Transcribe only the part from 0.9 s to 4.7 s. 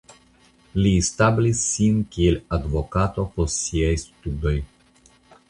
establis sin kiel advokato post siaj studoj.